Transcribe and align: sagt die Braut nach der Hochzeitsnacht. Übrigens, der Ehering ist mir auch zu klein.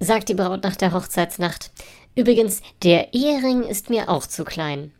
sagt 0.00 0.28
die 0.28 0.34
Braut 0.34 0.64
nach 0.64 0.76
der 0.76 0.92
Hochzeitsnacht. 0.92 1.70
Übrigens, 2.16 2.62
der 2.82 3.14
Ehering 3.14 3.62
ist 3.62 3.90
mir 3.90 4.08
auch 4.08 4.26
zu 4.26 4.44
klein. 4.44 4.92